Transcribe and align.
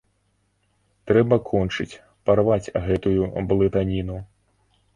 Трэба 1.11 1.37
кончыць, 1.51 2.01
парваць 2.29 2.71
гэтую 2.89 3.21
блытаніну. 3.55 4.17